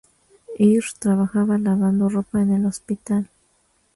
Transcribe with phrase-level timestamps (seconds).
[0.59, 3.29] Earl trabajaba lavando ropa en el hospital.